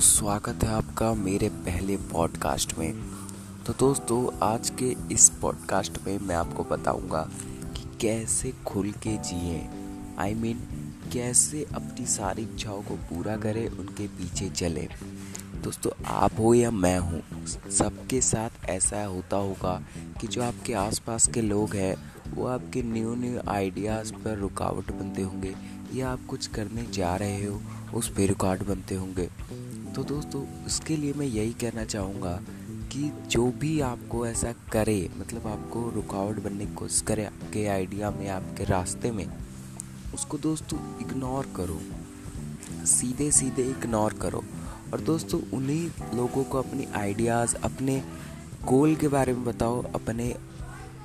स्वागत 0.00 0.64
है 0.64 0.68
आपका 0.68 1.14
मेरे 1.14 1.48
पहले 1.48 1.96
पॉडकास्ट 1.96 2.78
में। 2.78 2.92
तो 3.66 3.72
दोस्तों, 3.72 4.46
आज 4.46 4.70
के 4.70 4.96
इस 5.12 5.28
पॉडकास्ट 5.28 5.98
में 6.06 6.18
मैं 6.18 6.34
आपको 6.34 6.64
बताऊँगा 6.64 7.30
कि 7.76 7.98
कैसे 8.00 8.52
खुल 8.66 8.90
के 8.90 9.16
जिए। 9.16 9.68
आई 10.18 10.34
मीन 10.34 10.58
कैसे 11.12 11.66
अपनी 11.74 12.06
सारी 12.06 12.42
इच्छाओं 12.42 12.82
को 12.82 12.94
पूरा 12.94 13.36
करें, 13.36 13.68
उनके 13.68 14.08
पीछे 14.08 14.50
चले। 14.50 14.88
दोस्तों, 15.60 15.90
आप 16.06 16.38
हो 16.38 16.54
या 16.54 16.70
मैं 16.70 16.98
हूँ, 16.98 17.22
सबके 17.70 18.20
साथ 18.20 18.64
ऐसा 18.64 19.04
होता 19.04 19.36
होगा 19.36 19.82
कि 20.20 20.26
जो 20.26 20.42
आपके 20.42 20.72
आसपास 20.72 21.26
के 21.28 21.42
लोग 21.42 21.74
हैं, 21.74 21.96
वो 22.34 22.46
आपके 22.46 22.82
न्यू 22.82 23.14
न्यू 23.14 23.40
आइडियाज़ 23.48 24.12
पर 24.14 24.38
रुकावट 24.38 24.92
बनते 24.92 25.22
होंगे 25.22 25.54
या 25.94 26.10
आप 26.10 26.20
कुछ 26.28 26.46
करने 26.46 26.86
जा 26.92 27.14
रहे 27.16 27.44
हो, 27.44 27.60
उस 27.94 28.08
पर 28.08 28.26
रुकावट 28.26 28.62
बनते 28.62 28.94
होंगे। 28.94 29.28
तो 29.94 30.04
दोस्तों, 30.04 30.44
उसके 30.66 30.96
लिए 30.96 31.12
मैं 31.12 31.26
यही 31.26 31.52
कहना 31.52 31.84
चाहूँगा 31.84 32.40
कि 32.92 33.10
जो 33.26 33.46
भी 33.50 33.80
आपको 33.80 34.26
ऐसा 34.26 34.52
करे 34.72 35.10
मतलब 35.18 35.46
आपको 35.46 35.88
रुकावट 35.90 36.42
बनने 36.42 36.66
की 36.66 36.74
कोशिश 36.74 37.00
करे 37.00 37.24
आपके 37.24 37.66
आइडिया 37.66 38.10
में, 38.10 38.28
आपके 38.28 38.64
रास्ते 38.64 39.10
में, 39.10 39.26
उसको 40.14 40.38
दोस्तों 40.38 40.78
इग्नोर 41.00 41.52
करो। 41.56 41.80
सीधे 42.86 43.30
सीधे 43.30 43.62
इग्नोर 43.62 44.12
करो। 44.12 44.44
और 44.92 45.00
दोस्तों, 45.00 45.40
उन्हीं 45.52 45.90
लोगों 46.14 46.44
को 46.44 46.58
अपनी 46.58 46.86
आइडियाज़ 46.94 47.56
अपने 47.56 48.02
गोल 48.64 48.96
के 48.96 49.08
बारे 49.08 49.32
में 49.32 49.44
बताओ, 49.44 49.82
अपने 49.82 50.36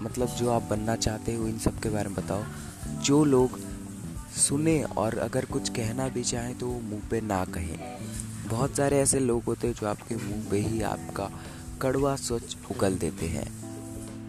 मतलब 0.01 0.27
जो 0.27 0.49
आप 0.49 0.63
बनना 0.63 0.95
चाहते 0.95 1.35
हो, 1.35 1.47
इन 1.47 1.59
सब 1.59 1.79
के 1.79 1.89
बारे 1.89 2.09
में 2.09 2.15
बताओ। 2.15 2.43
जो 3.01 3.25
लोग 3.25 3.59
सुने 4.37 4.83
और 4.83 5.17
अगर 5.17 5.45
कुछ 5.45 5.69
कहना 5.69 6.07
भी 6.07 6.23
चाहें 6.23 6.57
तो 6.57 6.67
वो 6.67 6.79
मुँह 6.79 7.01
पे 7.11 7.21
ना 7.21 7.45
कहें। 7.45 7.79
बहुत 8.49 8.77
सारे 8.77 8.99
ऐसे 8.99 9.19
लोग 9.19 9.43
होते 9.43 9.67
हैं 9.67 9.73
जो 9.73 9.87
आपके 9.87 10.15
मुँह 10.15 10.49
पे 10.51 10.57
ही 10.57 10.81
आपका 10.81 11.31
कड़वा 11.81 12.15
सोच 12.15 12.57
उगल 12.71 12.95
देते 12.95 13.25
हैं। 13.25 13.47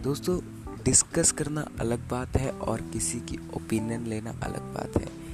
दोस्तों 0.01 0.39
डिस्कस 0.83 1.31
करना 1.31 1.67
अलग 1.79 2.09
बात 2.09 2.37
है 2.37 2.51
और 2.51 2.81
किसी 2.81 3.19
की 3.19 3.39
ओपिनियन 3.55 4.05
लेना 4.05 4.29
अलग 4.29 4.73
बात 4.73 4.97
है। 4.97 5.26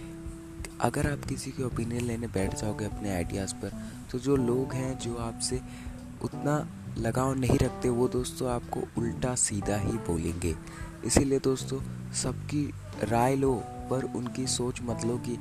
अगर 0.81 1.11
आप 1.11 1.25
किसी 1.25 1.51
के 1.51 1.63
ओपिनियन 1.63 2.03
लेने 2.03 2.27
बैठ 2.27 2.55
जाओगे 2.55 2.85
अपने 2.85 3.15
आइडियाज़ 3.15 3.53
पर 3.55 3.71
तो 4.11 4.19
जो 4.19 4.35
लोग 4.35 4.73
हैं 4.73 4.99
जो 4.99 5.15
आपसे 5.15 5.61
उतना 6.23 6.67
लगाव 6.97 7.33
नहीं 7.33 7.57
रखते, 7.57 7.89
वो 7.89 8.07
दोस्तों 8.07 8.49
आपको 8.49 9.01
उल्टा 9.01 9.35
सीधा 9.35 9.77
ही 9.77 9.91
बोलेंगे। 9.91 10.55
इसीलिए 11.05 11.39
दोस्तों, 11.39 12.11
सबकी 12.13 12.73
राय 13.03 13.35
लो, 13.35 13.53
पर 13.89 14.13
उनकी 14.15 14.47
सोच 14.47 14.81
मत 14.81 15.05
लो 15.05 15.17
कि 15.17 15.39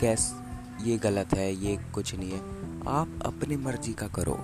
कैस, 0.00 0.34
ये 0.82 0.96
गलत 0.96 1.34
है, 1.34 1.54
ये 1.54 1.76
कुछ 1.94 2.14
नहीं 2.14 2.30
है। 2.30 2.40
आप 2.88 3.20
अपनी 3.24 3.56
मर्ज़ी 3.56 3.92
का 3.92 4.08
करो। 4.08 4.38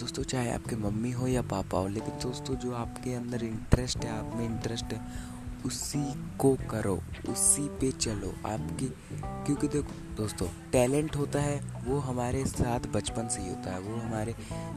दोस्तों, 0.00 0.22
चाहे 0.22 0.52
आपके 0.52 0.76
मम्मी 0.76 1.10
हो 1.10 1.26
या 1.26 1.42
पापा 1.42 1.78
हो, 1.78 1.88
लेकिन 1.88 2.10
दोस्तों, 2.10 2.54
जो 2.54 2.72
आपके 2.72 3.14
अंदर 3.14 3.44
इंटरेस्ट 3.44 3.98
है, 3.98 4.18
आप 4.18 4.36
में 4.36 4.46
इंटरेस्ट 4.46 4.84
है 4.84 5.33
उसी 5.66 6.36
को 6.38 6.56
करो, 6.70 7.02
उसी 7.28 7.68
पे 7.68 7.92
चलो। 7.92 8.48
आपकी, 8.48 8.86
क्योंकि 9.22 9.68
देखो, 9.68 10.14
दोस्तों, 10.16 10.46
टैलेंट 10.72 11.16
होता 11.16 11.40
है, 11.40 11.84
वो 11.84 11.98
हमारे 11.98 12.44
साथ 12.44 12.80
बचपन 12.80 13.28
से 13.28 13.42
ही 13.42 13.48
होता 13.48 13.72
है, 13.72 13.80
वो 13.80 13.96
हमारे 13.96 14.34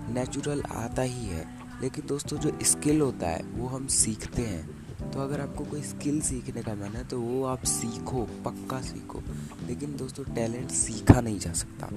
नेचुरल 0.10 0.62
आता 0.62 1.02
ही 1.02 1.26
है। 1.26 1.64
लेकिन 1.82 2.08
दोस्तों, 2.08 2.38
जो 2.38 2.60
स्किल 2.62 3.02
होता 3.02 3.28
है, 3.28 3.44
वो 3.44 3.68
हम 3.68 3.88
सीखते 3.88 4.42
हैं। 4.42 4.88
तो 5.12 5.20
अगर 5.20 5.42
आपको 5.42 5.66
कोई 5.66 5.82
स्किल 5.82 6.22
सीखने 6.22 6.62
का 6.62 6.76
मन 6.76 6.84
है 6.84 7.08
तो 7.08 7.22
वो 7.22 7.46
आप 7.46 7.64
सीखो, 7.64 8.24
पक्का 8.46 8.82
सीखो। 8.82 9.24
लेकिन 9.68 9.98
दोस्तों, 9.98 10.24
टैलेंट 10.24 10.72
सीखा 10.72 11.22
नहीं 11.22 11.40
जा 11.40 11.54
सकता। 11.54 11.88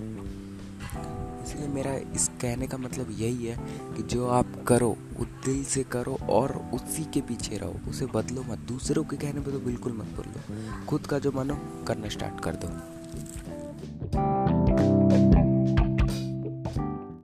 इसलिए 0.94 1.68
मेरा 1.68 1.94
इस 1.94 2.28
कहने 2.28 2.66
का 2.66 2.78
मतलब 2.78 3.10
यही 3.10 3.46
है 3.46 3.56
कि 3.96 4.02
जो 4.02 4.28
आप 4.28 4.64
करो, 4.68 4.96
वो 5.16 5.24
दिल 5.24 5.64
से 5.64 5.82
करो 5.82 6.18
और 6.30 6.70
उसी 6.74 7.04
के 7.04 7.20
पीछे 7.20 7.56
रहो। 7.56 7.90
उसे 7.90 8.06
बदलो 8.06 8.42
मत। 8.42 8.58
दूसरों 8.58 9.04
के 9.04 9.16
कहने 9.16 9.40
पर 9.40 9.50
तो 9.50 9.58
बिल्कुल 9.58 9.92
मत 9.92 10.16
बोलो 10.16 10.86
खुद 10.86 11.06
का 11.06 11.18
जो 11.18 11.32
मन 11.32 11.50
हो 11.50 11.84
करना 11.84 12.08
स्टार्ट 12.08 12.40
कर 12.40 12.54
दो। 12.54 12.99